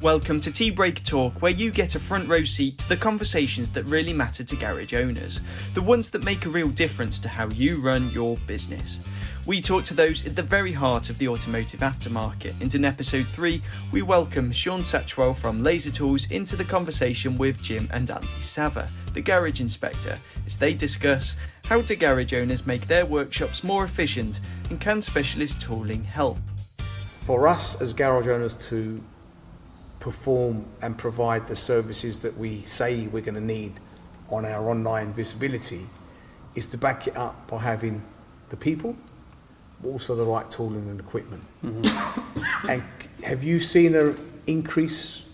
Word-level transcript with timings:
Welcome 0.00 0.40
to 0.40 0.50
Tea 0.50 0.70
Break 0.70 1.04
Talk, 1.04 1.42
where 1.42 1.52
you 1.52 1.70
get 1.70 1.94
a 1.94 2.00
front 2.00 2.26
row 2.26 2.42
seat 2.42 2.78
to 2.78 2.88
the 2.88 2.96
conversations 2.96 3.68
that 3.72 3.84
really 3.84 4.14
matter 4.14 4.42
to 4.42 4.56
garage 4.56 4.94
owners, 4.94 5.42
the 5.74 5.82
ones 5.82 6.08
that 6.08 6.24
make 6.24 6.46
a 6.46 6.48
real 6.48 6.70
difference 6.70 7.18
to 7.18 7.28
how 7.28 7.50
you 7.50 7.82
run 7.82 8.10
your 8.10 8.38
business. 8.46 9.06
We 9.46 9.60
talk 9.60 9.84
to 9.84 9.94
those 9.94 10.26
at 10.26 10.34
the 10.34 10.42
very 10.42 10.72
heart 10.72 11.10
of 11.10 11.18
the 11.18 11.28
automotive 11.28 11.80
aftermarket, 11.80 12.58
and 12.62 12.74
in 12.74 12.86
episode 12.86 13.28
3, 13.28 13.60
we 13.92 14.00
welcome 14.00 14.50
Sean 14.52 14.80
Satchwell 14.80 15.36
from 15.36 15.62
Laser 15.62 15.90
Tools 15.90 16.30
into 16.30 16.56
the 16.56 16.64
conversation 16.64 17.36
with 17.36 17.62
Jim 17.62 17.86
and 17.92 18.10
Andy 18.10 18.40
Savva, 18.40 18.88
the 19.12 19.20
garage 19.20 19.60
inspector, 19.60 20.18
as 20.46 20.56
they 20.56 20.72
discuss 20.72 21.36
how 21.64 21.82
do 21.82 21.94
garage 21.94 22.32
owners 22.32 22.66
make 22.66 22.86
their 22.86 23.04
workshops 23.04 23.62
more 23.62 23.84
efficient 23.84 24.40
and 24.70 24.80
can 24.80 25.02
specialist 25.02 25.60
tooling 25.60 26.04
help? 26.04 26.38
For 27.04 27.46
us 27.46 27.78
as 27.82 27.92
garage 27.92 28.28
owners 28.28 28.56
to 28.70 29.04
perform 30.00 30.64
and 30.82 30.96
provide 30.96 31.46
the 31.46 31.54
services 31.54 32.20
that 32.20 32.36
we 32.36 32.62
say 32.62 33.06
we're 33.06 33.22
going 33.22 33.34
to 33.34 33.40
need 33.40 33.74
on 34.30 34.44
our 34.44 34.68
online 34.68 35.12
visibility 35.12 35.86
is 36.54 36.66
to 36.66 36.78
back 36.78 37.06
it 37.06 37.16
up 37.16 37.46
by 37.48 37.58
having 37.58 38.02
the 38.48 38.56
people, 38.56 38.96
but 39.82 39.90
also 39.90 40.16
the 40.16 40.24
right 40.24 40.50
tooling 40.50 40.88
and 40.88 40.98
equipment. 40.98 41.44
Mm-hmm. 41.64 42.68
and 42.68 42.82
have 43.22 43.44
you 43.44 43.60
seen 43.60 43.94
an 43.94 44.16
increase 44.46 45.26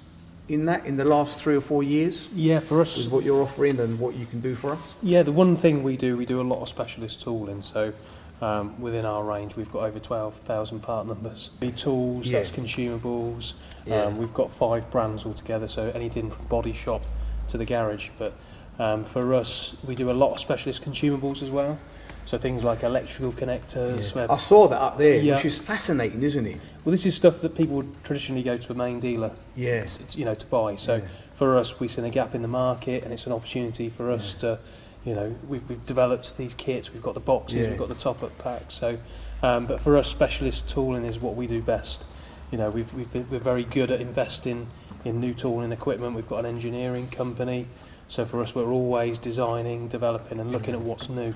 in 0.48 0.66
that 0.66 0.84
in 0.84 0.96
the 0.96 1.04
last 1.04 1.40
three 1.40 1.56
or 1.56 1.60
four 1.60 1.82
years? 1.82 2.28
Yeah, 2.34 2.60
for 2.60 2.80
us. 2.80 2.96
With 2.96 3.12
what 3.12 3.24
you're 3.24 3.42
offering 3.42 3.78
and 3.80 3.98
what 3.98 4.14
you 4.14 4.26
can 4.26 4.40
do 4.40 4.54
for 4.54 4.72
us? 4.72 4.94
Yeah, 5.02 5.22
the 5.22 5.32
one 5.32 5.56
thing 5.56 5.82
we 5.82 5.96
do, 5.96 6.16
we 6.16 6.26
do 6.26 6.40
a 6.40 6.42
lot 6.42 6.60
of 6.60 6.68
specialist 6.68 7.22
tooling. 7.22 7.62
So 7.62 7.92
um, 8.40 8.80
within 8.80 9.04
our 9.04 9.24
range, 9.24 9.56
we've 9.56 9.70
got 9.70 9.84
over 9.84 9.98
12,000 9.98 10.80
part 10.80 11.06
numbers. 11.06 11.50
Be 11.60 11.72
tools, 11.72 12.30
yeah. 12.30 12.38
that's 12.38 12.50
consumables. 12.50 13.54
Yeah. 13.86 14.02
Um, 14.02 14.18
we've 14.18 14.34
got 14.34 14.50
five 14.50 14.90
brands 14.90 15.24
altogether, 15.24 15.68
so 15.68 15.90
anything 15.94 16.30
from 16.30 16.46
body 16.46 16.72
shop 16.72 17.04
to 17.48 17.58
the 17.58 17.64
garage. 17.64 18.10
But 18.18 18.34
um, 18.78 19.04
for 19.04 19.34
us, 19.34 19.76
we 19.86 19.94
do 19.94 20.10
a 20.10 20.12
lot 20.12 20.32
of 20.32 20.40
specialist 20.40 20.84
consumables 20.84 21.42
as 21.42 21.50
well. 21.50 21.78
So 22.24 22.36
things 22.38 22.64
like 22.64 22.82
electrical 22.82 23.32
connectors. 23.32 24.14
Yeah. 24.14 24.26
I 24.28 24.36
saw 24.36 24.66
that 24.66 24.80
up 24.80 24.98
there, 24.98 25.20
yeah. 25.20 25.36
which 25.36 25.44
is 25.44 25.58
fascinating, 25.58 26.22
isn't 26.22 26.44
it? 26.44 26.60
Well, 26.84 26.90
this 26.90 27.06
is 27.06 27.14
stuff 27.14 27.40
that 27.42 27.54
people 27.56 27.76
would 27.76 28.04
traditionally 28.04 28.42
go 28.42 28.56
to 28.56 28.72
a 28.72 28.74
main 28.74 28.98
dealer, 28.98 29.30
yeah. 29.54 29.86
you 30.10 30.24
know, 30.24 30.34
to 30.34 30.46
buy. 30.46 30.74
So 30.74 30.96
yeah. 30.96 31.04
for 31.34 31.56
us, 31.56 31.78
we 31.78 31.86
see 31.86 32.02
a 32.02 32.10
gap 32.10 32.34
in 32.34 32.42
the 32.42 32.48
market, 32.48 33.04
and 33.04 33.12
it's 33.12 33.26
an 33.26 33.32
opportunity 33.32 33.88
for 33.88 34.10
us 34.10 34.34
to 34.34 34.58
you 35.06 35.14
know, 35.14 35.34
we've, 35.48 35.66
we've 35.70 35.86
developed 35.86 36.36
these 36.36 36.52
kits, 36.52 36.92
we've 36.92 37.02
got 37.02 37.14
the 37.14 37.20
boxes, 37.20 37.60
yeah. 37.60 37.68
we've 37.70 37.78
got 37.78 37.88
the 37.88 37.94
top-up 37.94 38.36
packs. 38.38 38.74
So, 38.74 38.98
um, 39.42 39.66
but 39.66 39.80
for 39.80 39.96
us, 39.96 40.10
specialist 40.10 40.68
tooling 40.68 41.04
is 41.04 41.20
what 41.20 41.36
we 41.36 41.46
do 41.46 41.62
best. 41.62 42.04
You 42.50 42.58
know, 42.58 42.70
we've, 42.70 42.92
we've 42.94 43.12
been, 43.12 43.28
we're 43.30 43.38
very 43.38 43.64
good 43.64 43.90
at 43.90 44.00
investing 44.00 44.68
in 45.04 45.20
new 45.20 45.34
tooling 45.34 45.72
equipment. 45.72 46.14
We've 46.14 46.28
got 46.28 46.44
an 46.44 46.46
engineering 46.46 47.08
company. 47.08 47.66
So 48.08 48.24
for 48.24 48.40
us, 48.40 48.54
we're 48.54 48.70
always 48.70 49.18
designing, 49.18 49.88
developing, 49.88 50.38
and 50.38 50.52
looking 50.52 50.74
at 50.74 50.80
what's 50.80 51.08
new. 51.08 51.34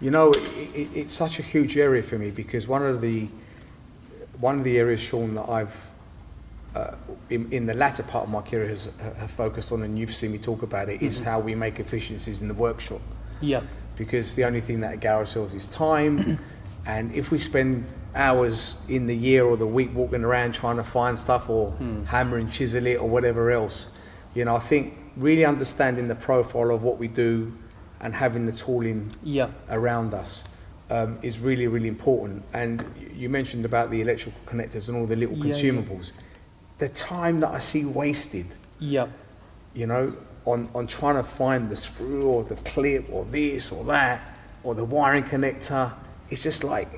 You 0.00 0.10
know, 0.10 0.30
it, 0.30 0.74
it, 0.74 0.88
it's 0.94 1.12
such 1.12 1.38
a 1.38 1.42
huge 1.42 1.76
area 1.76 2.02
for 2.02 2.16
me 2.16 2.30
because 2.30 2.66
one 2.66 2.84
of 2.84 3.00
the 3.00 3.28
one 4.40 4.58
of 4.58 4.64
the 4.64 4.78
areas, 4.78 5.00
Sean, 5.00 5.34
that 5.34 5.46
I've 5.50 5.90
uh, 6.74 6.94
in, 7.28 7.52
in 7.52 7.66
the 7.66 7.74
latter 7.74 8.02
part 8.02 8.24
of 8.24 8.30
my 8.30 8.40
career 8.40 8.68
has 8.68 8.90
have 9.18 9.30
focused 9.30 9.72
on, 9.72 9.82
and 9.82 9.98
you've 9.98 10.14
seen 10.14 10.32
me 10.32 10.38
talk 10.38 10.62
about 10.62 10.88
it, 10.88 11.02
is 11.02 11.16
mm-hmm. 11.16 11.26
how 11.26 11.40
we 11.40 11.54
make 11.54 11.78
efficiencies 11.80 12.40
in 12.40 12.48
the 12.48 12.54
workshop. 12.54 13.02
Yeah. 13.42 13.62
Because 13.96 14.34
the 14.34 14.44
only 14.44 14.60
thing 14.60 14.80
that 14.80 14.94
a 14.94 14.96
garage 14.96 15.28
sells 15.28 15.52
is 15.52 15.66
time, 15.66 16.38
and 16.86 17.12
if 17.12 17.30
we 17.30 17.38
spend 17.38 17.84
hours 18.14 18.76
in 18.88 19.06
the 19.06 19.16
year 19.16 19.44
or 19.44 19.56
the 19.56 19.66
week 19.66 19.90
walking 19.94 20.24
around 20.24 20.52
trying 20.52 20.76
to 20.76 20.84
find 20.84 21.18
stuff 21.18 21.48
or 21.48 21.72
mm. 21.72 22.04
hammer 22.06 22.38
and 22.38 22.50
chisel 22.50 22.86
it 22.86 22.96
or 22.96 23.08
whatever 23.08 23.50
else, 23.50 23.90
you 24.34 24.44
know, 24.44 24.56
I 24.56 24.60
think 24.60 24.96
really 25.16 25.44
understanding 25.44 26.08
the 26.08 26.14
profile 26.14 26.70
of 26.70 26.82
what 26.82 26.98
we 26.98 27.08
do 27.08 27.52
and 28.00 28.14
having 28.14 28.46
the 28.46 28.52
tooling 28.52 29.12
yeah. 29.22 29.50
around 29.68 30.14
us 30.14 30.44
um, 30.90 31.18
is 31.22 31.38
really, 31.38 31.66
really 31.66 31.88
important. 31.88 32.42
And 32.52 32.84
you 33.12 33.28
mentioned 33.28 33.64
about 33.64 33.90
the 33.90 34.00
electrical 34.00 34.40
connectors 34.46 34.88
and 34.88 34.96
all 34.96 35.06
the 35.06 35.16
little 35.16 35.36
yeah, 35.36 35.52
consumables. 35.52 36.12
Yeah 36.14 36.22
the 36.80 36.88
time 36.88 37.40
that 37.40 37.50
I 37.50 37.58
see 37.58 37.84
wasted. 37.84 38.46
Yeah. 38.80 39.06
You 39.74 39.86
know, 39.86 40.16
on, 40.46 40.66
on 40.74 40.88
trying 40.88 41.14
to 41.16 41.22
find 41.22 41.70
the 41.70 41.76
screw 41.76 42.24
or 42.24 42.42
the 42.42 42.56
clip 42.56 43.06
or 43.12 43.24
this 43.26 43.70
or 43.70 43.84
that 43.84 44.20
or 44.64 44.74
the 44.74 44.84
wiring 44.84 45.24
connector. 45.24 45.92
It's 46.30 46.42
just 46.42 46.64
like 46.64 46.88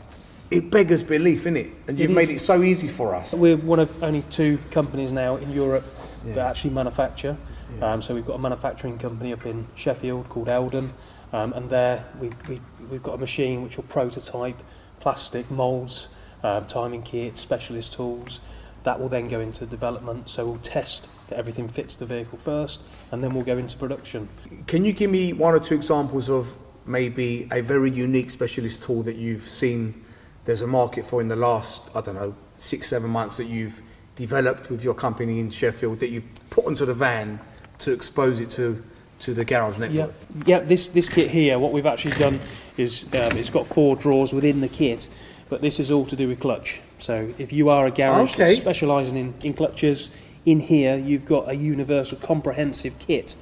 it 0.52 0.70
beggars 0.70 1.02
belief, 1.02 1.40
isn't 1.40 1.56
it? 1.56 1.72
And 1.88 1.98
you've 1.98 2.10
it 2.10 2.14
made 2.14 2.28
it 2.28 2.40
so 2.40 2.62
easy 2.62 2.88
for 2.88 3.14
us. 3.14 3.34
We're 3.34 3.56
one 3.56 3.80
of 3.80 4.02
only 4.02 4.22
two 4.30 4.58
companies 4.70 5.10
now 5.10 5.36
in 5.36 5.50
Europe 5.50 5.84
yeah. 6.26 6.34
that 6.34 6.50
actually 6.50 6.70
manufacture. 6.70 7.36
Yeah. 7.78 7.92
Um, 7.92 8.02
so 8.02 8.14
we've 8.14 8.26
got 8.26 8.34
a 8.34 8.38
manufacturing 8.38 8.98
company 8.98 9.32
up 9.32 9.46
in 9.46 9.66
Sheffield 9.76 10.28
called 10.28 10.48
Eldon, 10.48 10.92
um, 11.32 11.54
and 11.54 11.70
there 11.70 12.04
we, 12.20 12.30
we, 12.48 12.60
we've 12.90 13.02
got 13.02 13.14
a 13.14 13.18
machine 13.18 13.62
which 13.62 13.78
will 13.78 13.84
prototype 13.84 14.62
plastic 15.00 15.50
moulds, 15.50 16.08
um, 16.42 16.66
timing 16.66 17.02
kits, 17.02 17.40
specialist 17.40 17.94
tools, 17.94 18.40
that 18.84 19.00
will 19.00 19.08
then 19.08 19.28
go 19.28 19.40
into 19.40 19.64
development. 19.64 20.28
So 20.28 20.44
we'll 20.44 20.58
test 20.58 21.08
that 21.28 21.38
everything 21.38 21.68
fits 21.68 21.96
the 21.96 22.04
vehicle 22.04 22.36
first, 22.36 22.82
and 23.10 23.24
then 23.24 23.32
we'll 23.32 23.44
go 23.44 23.56
into 23.56 23.76
production. 23.78 24.28
Can 24.66 24.84
you 24.84 24.92
give 24.92 25.10
me 25.10 25.32
one 25.32 25.54
or 25.54 25.60
two 25.60 25.74
examples 25.74 26.28
of 26.28 26.58
maybe 26.84 27.48
a 27.52 27.62
very 27.62 27.90
unique 27.90 28.28
specialist 28.28 28.82
tool 28.82 29.02
that 29.04 29.16
you've 29.16 29.48
seen 29.48 30.01
there's 30.44 30.62
a 30.62 30.66
market 30.66 31.06
for 31.06 31.20
in 31.20 31.28
the 31.28 31.36
last, 31.36 31.94
I 31.96 32.00
don't 32.00 32.14
know, 32.14 32.34
six, 32.56 32.88
seven 32.88 33.10
months 33.10 33.36
that 33.36 33.46
you've 33.46 33.80
developed 34.16 34.70
with 34.70 34.84
your 34.84 34.94
company 34.94 35.40
in 35.40 35.50
Sheffield 35.50 36.00
that 36.00 36.10
you've 36.10 36.26
put 36.50 36.66
onto 36.66 36.84
the 36.84 36.94
van 36.94 37.40
to 37.78 37.92
expose 37.92 38.40
it 38.40 38.50
to 38.50 38.82
to 39.22 39.34
the 39.34 39.44
garage 39.44 39.78
network? 39.78 40.12
Yeah, 40.34 40.42
yeah 40.46 40.58
this, 40.58 40.88
this 40.88 41.08
kit 41.08 41.30
here, 41.30 41.58
what 41.58 41.72
we've 41.72 41.86
actually 41.86 42.16
done 42.16 42.40
is 42.76 43.04
um, 43.04 43.38
it's 43.38 43.50
got 43.50 43.66
four 43.66 43.96
drawers 43.96 44.32
within 44.32 44.60
the 44.60 44.68
kit, 44.68 45.08
but 45.48 45.60
this 45.60 45.78
is 45.78 45.90
all 45.90 46.04
to 46.06 46.16
do 46.16 46.28
with 46.28 46.40
clutch. 46.40 46.80
So 46.98 47.32
if 47.38 47.52
you 47.52 47.68
are 47.68 47.86
a 47.86 47.90
garage 47.90 48.34
okay. 48.34 48.56
specialising 48.56 49.16
in, 49.16 49.34
in 49.44 49.54
clutches, 49.54 50.10
in 50.44 50.58
here 50.58 50.96
you've 50.96 51.24
got 51.24 51.48
a 51.48 51.54
universal 51.54 52.18
comprehensive 52.18 52.98
kit 52.98 53.36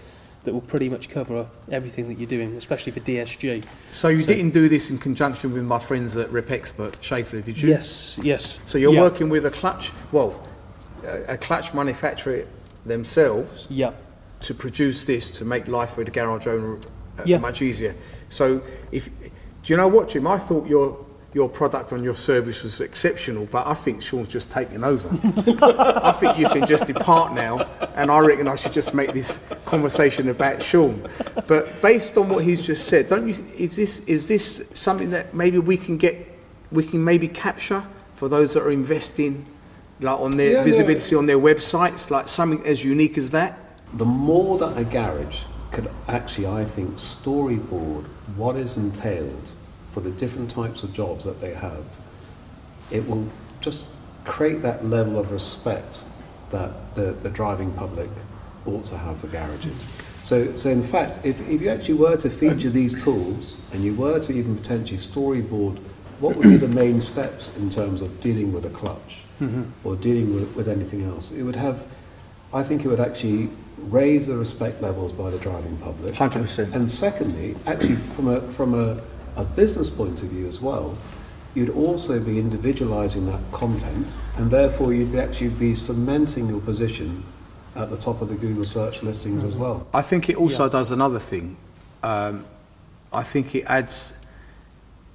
that 0.45 0.55
will 0.55 0.61
pretty 0.61 0.89
much 0.89 1.11
cover 1.11 1.49
everything 1.71 2.09
that 2.09 2.19
you're 2.19 2.29
doing, 2.29 2.57
especially 2.57 2.93
for 2.93 3.01
DSG. 3.01 3.65
So 3.91 4.09
you 4.09 4.21
so, 4.21 4.27
didn't 4.27 4.53
do 4.53 4.69
this 4.69 4.91
in 4.91 4.99
conjunction 4.99 5.53
with 5.53 5.65
my 5.65 5.79
friends 5.79 6.17
at 6.17 6.29
REPXPERT, 6.31 7.01
Schaeffler, 7.01 7.45
did 7.45 7.61
you? 7.61 7.69
Yes, 7.69 8.19
yes. 8.23 8.61
So 8.65 8.79
you're 8.79 8.95
yeah. 8.95 9.03
working 9.03 9.29
with 9.29 9.45
a 9.45 9.51
clutch, 9.51 9.93
well, 10.13 10.43
a, 11.05 11.35
a 11.35 11.37
clutch 11.37 11.75
manufacturer 11.75 12.47
themselves 12.87 13.67
yeah. 13.69 13.93
to 14.41 14.55
produce 14.55 15.05
this 15.05 15.31
to 15.39 15.45
make 15.45 15.69
life 15.69 15.91
for 15.91 16.05
the 16.05 16.11
garage 16.11 16.47
owner 16.47 16.77
uh, 16.77 17.23
yeah. 17.27 17.39
much 17.39 17.61
easier. 17.61 17.95
So 18.31 18.63
if, 18.93 19.11
do 19.19 19.31
you 19.73 19.77
know 19.77 19.89
what, 19.89 20.09
Jim? 20.09 20.27
I 20.27 20.39
thought 20.39 20.67
your 20.67 21.05
your 21.33 21.49
product 21.49 21.93
and 21.93 22.03
your 22.03 22.15
service 22.15 22.63
was 22.63 22.81
exceptional, 22.81 23.47
but 23.47 23.67
I 23.67 23.75
think 23.75 24.03
Sean's 24.03 24.29
just 24.29 24.51
taken 24.51 24.83
over. 24.83 25.09
I 25.63 26.13
think 26.13 26.39
you 26.39 26.49
can 26.49 26.67
just 26.67 26.87
depart 26.87 27.35
now, 27.35 27.61
and 27.95 28.11
I 28.11 28.19
reckon 28.19 28.49
I 28.49 28.57
should 28.57 28.73
just 28.73 28.95
make 28.95 29.13
this 29.13 29.47
conversation 29.65 30.29
about 30.29 30.61
Sean. 30.61 31.09
But 31.47 31.81
based 31.81 32.17
on 32.17 32.29
what 32.29 32.43
he's 32.43 32.61
just 32.61 32.89
said, 32.89 33.09
don't 33.09 33.29
you? 33.29 33.35
Is 33.57 33.77
this 33.77 34.01
is 34.07 34.27
this 34.27 34.71
something 34.75 35.11
that 35.11 35.33
maybe 35.33 35.59
we 35.59 35.77
can 35.77 35.99
get, 35.99 36.17
we 36.73 36.85
can 36.85 37.03
maybe 37.05 37.29
capture 37.29 37.85
for 38.15 38.29
those 38.29 38.55
that 38.55 38.63
are 38.65 38.73
investing, 38.73 39.47
like 40.01 40.19
on 40.19 40.33
their 40.33 40.55
yeah, 40.55 40.63
visibility 40.65 41.15
yeah. 41.15 41.19
on 41.19 41.27
their 41.27 41.39
websites, 41.39 42.11
like 42.11 42.27
something 42.29 42.67
as 42.67 42.85
unique 42.85 43.17
as 43.17 43.31
that? 43.31 43.57
The 43.95 44.05
more 44.05 44.59
that 44.59 44.77
a 44.77 44.85
garage 44.85 45.45
could 45.71 45.89
actually, 46.09 46.49
I 46.49 46.65
think, 46.65 46.97
storyboard 46.97 48.07
what 48.35 48.57
is 48.57 48.77
entailed 48.77 49.53
for 49.93 50.01
the 50.01 50.11
different 50.11 50.51
types 50.51 50.83
of 50.83 50.93
jobs 50.93 51.25
that 51.25 51.41
they 51.41 51.55
have, 51.55 51.85
it 52.91 53.09
will 53.09 53.29
just 53.61 53.87
create 54.25 54.63
that 54.63 54.85
level 54.85 55.19
of 55.19 55.33
respect 55.33 56.05
that 56.51 56.95
the, 56.95 57.13
the 57.13 57.31
driving 57.31 57.73
public 57.73 58.11
ought 58.67 58.85
to 58.87 58.99
have 58.99 59.19
for 59.19 59.29
garages. 59.29 59.83
So, 60.23 60.55
so 60.57 60.69
in 60.69 60.83
fact, 60.83 61.19
if, 61.25 61.41
if 61.49 61.63
you 61.63 61.71
actually 61.71 61.95
were 61.95 62.17
to 62.19 62.29
feature 62.29 62.69
these 62.71 63.03
tools 63.03 63.57
and 63.73 63.83
you 63.83 63.95
were 63.95 64.21
to 64.21 64.33
even 64.33 64.57
potentially 64.57 64.99
storyboard 64.99 65.79
what 66.21 66.37
would 66.37 66.43
be 66.43 66.57
the 66.57 66.69
main 66.69 67.01
steps 67.01 67.57
in 67.57 67.71
terms 67.71 68.03
of 68.03 68.21
dealing 68.21 68.53
with 68.53 68.67
a 68.67 68.71
clutch 68.71 69.25
mm-hmm. 69.41 69.63
or 69.85 69.97
dealing 69.97 70.35
with, 70.35 70.55
with 70.55 70.69
anything 70.69 71.03
else, 71.03 71.33
it 71.33 71.43
would 71.43 71.57
have, 71.57 71.87
I 72.53 72.63
think 72.63 72.85
it 72.85 72.89
would 72.89 73.01
actually 73.01 73.49
raise 73.79 74.27
the 74.27 74.37
respect 74.37 74.83
levels 74.83 75.13
by 75.13 75.31
the 75.31 75.39
driving 75.39 75.79
public. 75.79 76.13
100%. 76.13 76.65
And, 76.65 76.75
and 76.75 76.91
secondly, 76.91 77.57
actually 77.67 77.97
from 77.97 78.29
a, 78.29 78.41
from 78.53 78.75
a, 78.75 79.01
a 79.37 79.45
business 79.45 79.91
point 79.91 80.23
of 80.23 80.29
view 80.29 80.47
as 80.47 80.61
well, 80.61 80.97
you'd 81.55 81.71
also 81.71 82.21
be 82.21 82.39
individualizing 82.39 83.27
that 83.27 83.41
content 83.53 84.07
and 84.37 84.51
therefore 84.51 84.93
you'd 84.93 85.15
actually 85.17 85.51
be 85.51 85.75
cementing 85.75 86.49
your 86.49 86.61
position 86.61 87.25
at 87.75 87.91
the 87.91 87.97
top 87.97 88.21
of 88.21 88.29
the 88.29 88.37
Google 88.37 88.65
search 88.65 89.03
listings 89.03 89.39
mm-hmm. 89.39 89.49
as 89.49 89.57
well. 89.57 89.87
I 89.95 90.03
think 90.03 90.29
it 90.29 90.37
also 90.37 90.65
yeah. 90.65 90.71
does 90.71 90.91
another 90.91 91.19
thing. 91.19 91.57
Um, 92.03 92.45
I 93.13 93.23
think 93.23 93.55
it 93.55 93.65
adds 93.65 94.15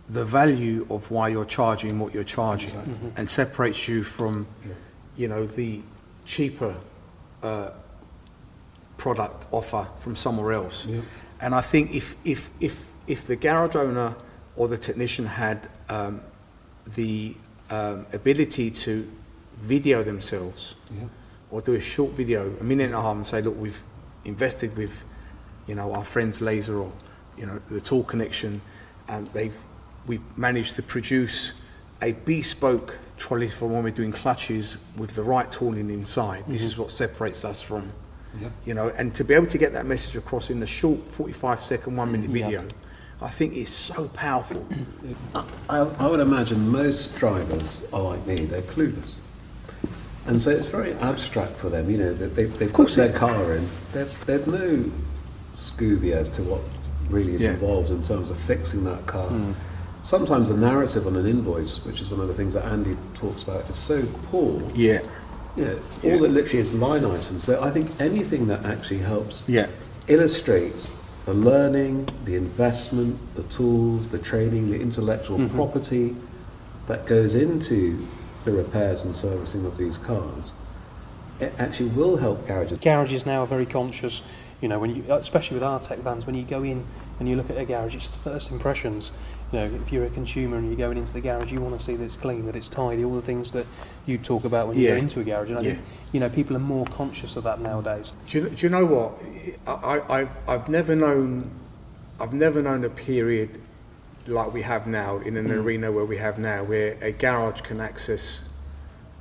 the 0.08 0.26
value 0.26 0.86
of 0.90 1.10
why 1.10 1.30
you're 1.30 1.46
charging 1.46 2.00
what 2.00 2.14
you're 2.14 2.24
charging 2.24 2.70
exactly. 2.70 2.94
mm-hmm. 2.94 3.18
and 3.18 3.30
separates 3.30 3.88
you 3.88 4.04
from, 4.04 4.46
yeah. 4.66 4.74
you 5.16 5.28
know, 5.28 5.46
the 5.46 5.82
cheaper 6.26 6.76
uh, 7.42 7.70
product 8.98 9.48
offer 9.52 9.88
from 10.00 10.16
somewhere 10.16 10.54
else. 10.54 10.86
Yeah. 10.86 11.02
And 11.42 11.54
I 11.54 11.62
think 11.62 11.94
if, 11.94 12.16
if, 12.24 12.50
if, 12.60 12.94
if 13.08 13.28
the 13.28 13.36
garage 13.36 13.76
owner 13.76 14.16
or 14.56 14.68
the 14.68 14.78
technician 14.78 15.26
had 15.26 15.68
um, 15.90 16.22
the 16.96 17.36
um, 17.70 18.06
ability 18.14 18.72
to 18.72 19.10
video 19.56 20.04
themselves 20.04 20.76
Yeah. 20.92 21.08
or 21.52 21.62
do 21.62 21.74
a 21.74 21.80
short 21.80 22.12
video, 22.14 22.54
a 22.60 22.64
minute 22.64 22.86
and 22.86 22.96
a 22.96 23.02
half, 23.02 23.16
and 23.16 23.28
say, 23.28 23.42
look, 23.42 23.58
we've 23.58 23.82
invested 24.24 24.76
with, 24.78 25.04
you 25.68 25.76
know, 25.76 25.94
our 25.94 26.04
friends 26.04 26.42
Laser 26.42 26.78
or, 26.80 26.92
you 27.38 27.46
know, 27.46 27.60
the 27.70 27.82
Tool 27.82 28.04
Connection, 28.04 28.62
and 29.08 29.28
they've, 29.28 29.58
we've 30.08 30.24
managed 30.38 30.76
to 30.76 30.84
produce 30.84 31.54
a 32.02 32.12
bespoke 32.12 32.98
trolley 33.18 33.48
for 33.48 33.68
when 33.68 33.84
we're 33.84 33.90
doing 33.92 34.12
clutches 34.12 34.78
with 34.98 35.16
the 35.16 35.24
right 35.24 35.50
tooling 35.52 35.90
inside. 35.90 36.44
This 36.48 36.64
is 36.64 36.78
what 36.78 36.92
separates 36.92 37.46
us 37.46 37.62
from, 37.62 37.92
Yeah. 38.42 38.50
you 38.66 38.74
know, 38.74 38.90
and 38.98 39.14
to 39.16 39.24
be 39.24 39.34
able 39.34 39.48
to 39.48 39.58
get 39.58 39.74
that 39.74 39.86
message 39.86 40.16
across 40.16 40.50
in 40.50 40.62
a 40.62 40.66
short 40.66 41.00
45 41.06 41.62
second, 41.62 41.96
one 41.96 42.12
minute 42.12 42.30
Yeah. 42.30 42.46
video, 42.46 42.68
I 43.22 43.30
think 43.30 43.54
is 43.54 43.70
so 43.70 44.08
powerful. 44.10 44.68
I, 45.70 45.80
I 45.80 46.08
would 46.08 46.20
imagine 46.20 46.70
most 46.70 47.18
drivers 47.18 47.88
are 47.94 48.02
like 48.02 48.26
me, 48.28 48.36
they're 48.36 48.62
clueless. 48.62 49.14
And 50.28 50.42
so 50.42 50.50
it's 50.50 50.66
very 50.66 50.94
abstract 50.96 51.54
for 51.54 51.70
them, 51.70 51.90
you 51.90 51.98
know, 51.98 52.14
they, 52.14 52.28
they, 52.28 52.44
they've 52.46 52.70
put 52.70 52.74
course 52.74 52.96
their 52.96 53.14
car 53.14 53.54
in, 53.54 53.68
they've, 53.94 54.26
they've 54.26 54.48
no 54.48 54.86
Scooby 55.54 56.12
as 56.12 56.28
to 56.30 56.44
what 56.44 56.62
really 57.10 57.36
is 57.36 57.42
Yeah. 57.44 57.52
involved 57.52 57.90
in 57.92 58.04
terms 58.04 58.30
of 58.32 58.38
fixing 58.40 58.84
that 58.86 59.06
car. 59.06 59.28
Hmm. 59.28 59.54
Sometimes 60.02 60.50
the 60.50 60.58
narrative 60.58 61.08
on 61.08 61.16
an 61.16 61.26
invoice, 61.26 61.84
which 61.86 62.02
is 62.02 62.10
one 62.12 62.20
of 62.20 62.28
the 62.28 62.34
things 62.34 62.54
that 62.54 62.66
Andy 62.66 62.96
talks 63.16 63.42
about, 63.44 63.68
is 63.70 63.76
so 63.76 64.04
poor. 64.30 64.62
Yeah, 64.76 65.00
You 65.56 65.66
know, 65.66 65.80
Yeah. 66.04 66.14
all 66.14 66.20
that 66.20 66.32
literally 66.32 66.60
is 66.60 66.74
line 66.74 67.06
items. 67.06 67.44
So 67.44 67.64
I 67.64 67.72
think 67.72 67.90
anything 68.00 68.48
that 68.48 68.66
actually 68.66 69.00
helps 69.00 69.44
yeah, 69.48 69.68
illustrates 70.08 70.92
the 71.26 71.34
learning, 71.34 72.08
the 72.26 72.36
investment, 72.36 73.18
the 73.36 73.44
tools, 73.44 74.10
the 74.10 74.20
training, 74.20 74.70
the 74.70 74.80
intellectual 74.80 75.40
mm-hmm. 75.40 75.56
property 75.56 76.16
that 76.88 77.06
goes 77.06 77.34
into 77.34 78.06
the 78.44 78.52
repairs 78.52 79.04
and 79.04 79.16
servicing 79.16 79.66
of 79.66 79.78
these 79.78 79.98
cars, 79.98 80.54
it 81.40 81.54
actually 81.58 81.90
will 81.90 82.18
help 82.18 82.46
garages. 82.48 82.78
Garages 82.78 83.26
now 83.26 83.42
are 83.42 83.48
very 83.48 83.66
conscious, 83.66 84.22
you 84.66 84.70
know, 84.70 84.80
when 84.80 84.96
you, 84.96 85.04
especially 85.14 85.54
with 85.54 85.64
our 85.64 85.80
tech 85.80 86.00
vans, 86.00 86.26
when 86.26 86.34
you 86.34 86.44
go 86.44 86.64
in 86.64 86.84
and 87.20 87.30
you 87.30 87.36
look 87.36 87.52
at 87.52 87.58
a 87.58 87.66
garage, 87.66 87.94
it's 87.94 88.08
the 88.08 88.18
first 88.18 88.50
impressions. 88.50 89.12
You 89.52 89.60
know, 89.60 89.66
if 89.66 89.94
you're 89.94 90.06
a 90.06 90.10
consumer 90.10 90.58
and 90.58 90.70
you're 90.70 90.76
going 90.76 90.98
into 90.98 91.14
the 91.14 91.22
garage, 91.22 91.52
you 91.52 91.62
want 91.62 91.78
to 91.80 91.86
see 91.86 91.96
that 91.96 92.04
it's 92.04 92.18
clean, 92.18 92.48
that 92.48 92.56
it's 92.56 92.68
tidy, 92.68 93.06
all 93.06 93.14
the 93.14 93.22
things 93.22 93.52
that 93.52 93.68
you 94.08 94.18
talk 94.18 94.44
about 94.44 94.68
when 94.68 94.80
you 94.80 94.86
Yeah. 94.86 94.96
go 94.96 94.98
into 94.98 95.20
a 95.20 95.24
garage. 95.24 95.52
And 95.52 95.60
I 95.60 95.62
Yeah. 95.62 95.74
think, 95.74 95.86
you 96.14 96.20
know, 96.20 96.30
people 96.30 96.56
are 96.56 96.66
more 96.76 96.88
conscious 96.88 97.36
of 97.36 97.44
that 97.44 97.62
nowadays. 97.62 98.14
Do 98.28 98.40
you, 98.40 98.50
do 98.50 98.66
you 98.66 98.70
know 98.72 98.88
what? 98.88 99.22
I, 99.68 100.00
I, 100.00 100.22
I've, 100.22 100.40
I've 100.48 100.68
never 100.68 100.96
known, 100.96 101.52
I've 102.20 102.34
never 102.34 102.64
known 102.64 102.84
a 102.86 102.90
period 102.90 103.62
like 104.26 104.52
we 104.52 104.64
have 104.64 104.88
now 104.88 105.20
in 105.20 105.38
an 105.38 105.50
mm. 105.50 105.64
arena 105.64 105.92
where 105.92 106.06
we 106.06 106.18
have 106.18 106.40
now, 106.40 106.64
where 106.64 106.98
a 107.04 107.12
garage 107.12 107.62
can 107.62 107.80
access 107.80 108.46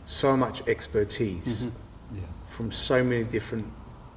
so 0.06 0.38
much 0.38 0.66
expertise 0.66 1.64
mm-hmm. 1.64 2.16
Yeah. 2.16 2.22
from 2.46 2.72
so 2.72 3.04
many 3.04 3.24
different 3.24 3.66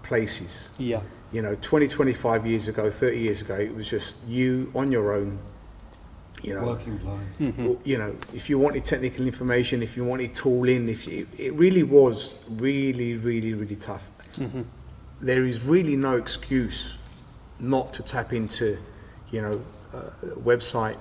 places. 0.04 0.70
Yeah. 0.78 1.02
You 1.32 1.42
know, 1.42 1.58
20, 1.62 1.88
25 1.88 2.48
years 2.48 2.68
ago, 2.68 2.90
30 2.90 3.20
years 3.20 3.42
ago, 3.42 3.56
it 3.56 3.76
was 3.76 3.90
just 3.90 4.18
you 4.28 4.72
on 4.74 4.92
your 4.92 5.14
own. 5.14 5.40
You 6.44 6.56
know, 6.56 6.66
Working 6.66 6.98
blind. 6.98 7.28
Mm-hmm. 7.40 7.74
You 7.84 7.98
know, 7.98 8.16
if 8.34 8.50
you 8.50 8.60
wanted 8.60 8.86
technical 8.86 9.26
information, 9.26 9.82
if 9.82 9.98
you 9.98 10.06
wanted 10.06 10.34
tooling, 10.34 10.88
if 10.88 11.08
you, 11.08 11.28
it 11.38 11.54
really 11.54 11.84
was 11.84 12.44
really, 12.50 13.16
really, 13.16 13.54
really 13.54 13.76
tough. 13.76 14.10
Mm-hmm. 14.34 14.62
There 15.20 15.46
is 15.46 15.64
really 15.64 15.96
no 15.96 16.16
excuse 16.16 17.00
not 17.60 17.92
to 17.94 18.04
tap 18.04 18.34
into, 18.34 18.78
you 19.32 19.42
know, 19.42 19.62
uh, 19.94 20.12
website, 20.36 20.98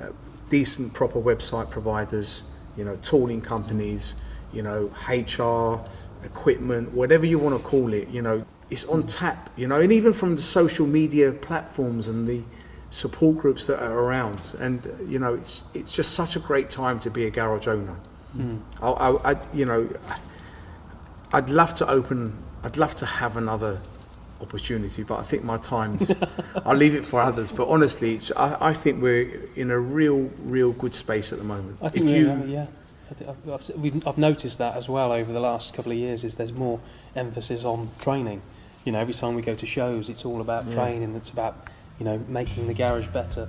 uh, 0.00 0.08
decent, 0.50 0.92
proper 0.92 1.20
website 1.20 1.70
providers, 1.70 2.42
you 2.76 2.84
know, 2.84 2.96
tooling 2.96 3.40
companies, 3.40 4.14
you 4.52 4.62
know, 4.62 4.92
HR, 5.08 5.80
equipment, 6.24 6.92
whatever 6.92 7.26
you 7.26 7.38
want 7.38 7.60
to 7.60 7.66
call 7.66 7.92
it, 7.92 8.08
you 8.08 8.22
know, 8.22 8.43
it's 8.74 8.84
on 8.86 9.06
tap, 9.06 9.50
you 9.56 9.68
know, 9.68 9.80
and 9.80 9.92
even 9.92 10.12
from 10.12 10.34
the 10.34 10.42
social 10.42 10.86
media 10.86 11.32
platforms 11.32 12.08
and 12.08 12.26
the 12.26 12.42
support 12.90 13.38
groups 13.38 13.68
that 13.68 13.80
are 13.80 13.98
around, 13.98 14.56
and 14.58 14.82
you 15.06 15.18
know, 15.18 15.34
it's 15.34 15.62
it's 15.74 15.94
just 15.94 16.12
such 16.12 16.34
a 16.34 16.40
great 16.40 16.70
time 16.70 16.98
to 16.98 17.10
be 17.10 17.24
a 17.24 17.30
garage 17.30 17.68
owner. 17.68 17.96
Hmm. 18.32 18.56
I, 18.82 18.88
I, 18.88 19.32
I, 19.32 19.36
you 19.52 19.64
know, 19.64 19.88
I'd 21.32 21.50
love 21.50 21.74
to 21.74 21.88
open, 21.88 22.36
I'd 22.64 22.76
love 22.76 22.96
to 22.96 23.06
have 23.06 23.36
another 23.36 23.80
opportunity, 24.40 25.04
but 25.04 25.20
I 25.20 25.22
think 25.22 25.44
my 25.44 25.56
time's, 25.56 26.12
I'll 26.66 26.76
leave 26.76 26.96
it 26.96 27.04
for 27.04 27.20
others. 27.20 27.52
But 27.52 27.68
honestly, 27.68 28.14
it's, 28.14 28.32
I, 28.36 28.70
I 28.70 28.74
think 28.74 29.00
we're 29.00 29.48
in 29.54 29.70
a 29.70 29.78
real, 29.78 30.32
real 30.42 30.72
good 30.72 30.96
space 30.96 31.32
at 31.32 31.38
the 31.38 31.44
moment. 31.44 31.78
I 31.80 31.90
think 31.90 32.06
if 32.06 32.16
you, 32.16 32.30
are, 32.30 32.44
yeah. 32.44 32.66
I've, 33.48 34.06
I've 34.08 34.18
noticed 34.18 34.58
that 34.58 34.76
as 34.76 34.88
well 34.88 35.12
over 35.12 35.32
the 35.32 35.40
last 35.40 35.74
couple 35.74 35.92
of 35.92 35.98
years. 35.98 36.24
Is 36.24 36.34
there's 36.34 36.52
more 36.52 36.80
emphasis 37.14 37.64
on 37.64 37.90
training. 38.00 38.42
You 38.84 38.92
know, 38.92 39.00
every 39.00 39.14
time 39.14 39.34
we 39.34 39.42
go 39.42 39.54
to 39.54 39.66
shows, 39.66 40.08
it's 40.08 40.24
all 40.24 40.40
about 40.40 40.66
Yeah. 40.66 40.74
training. 40.74 41.14
It's 41.14 41.30
about 41.30 41.68
you 41.98 42.04
know 42.04 42.18
making 42.28 42.66
the 42.66 42.74
garage 42.74 43.06
better. 43.08 43.48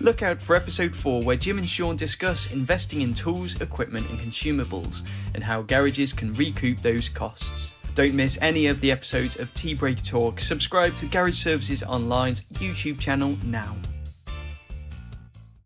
Look 0.00 0.22
out 0.22 0.40
for 0.40 0.56
episode 0.56 0.94
4 0.96 1.22
where 1.22 1.36
Jim 1.36 1.58
and 1.58 1.68
Sean 1.68 1.96
discuss 1.96 2.50
investing 2.50 3.02
in 3.02 3.12
tools, 3.12 3.60
equipment, 3.60 4.08
and 4.08 4.18
consumables 4.18 5.02
and 5.34 5.44
how 5.44 5.62
garages 5.62 6.12
can 6.12 6.32
recoup 6.34 6.78
those 6.82 7.08
costs. 7.08 7.72
Don't 7.94 8.14
miss 8.14 8.38
any 8.40 8.66
of 8.68 8.80
the 8.80 8.90
episodes 8.92 9.38
of 9.38 9.52
Tea 9.52 9.74
Break 9.74 10.02
Talk. 10.02 10.40
Subscribe 10.40 10.94
to 10.96 11.06
Garage 11.06 11.36
Services 11.42 11.82
Online's 11.82 12.42
YouTube 12.54 12.98
channel 13.00 13.36
now. 13.44 13.76